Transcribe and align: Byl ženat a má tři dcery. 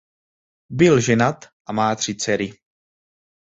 Byl 0.69 1.01
ženat 1.01 1.45
a 1.65 1.71
má 1.73 1.95
tři 1.95 2.15
dcery. 2.15 2.53